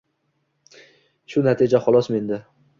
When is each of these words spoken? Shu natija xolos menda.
Shu 1.35 1.45
natija 1.51 1.85
xolos 1.87 2.13
menda. 2.17 2.45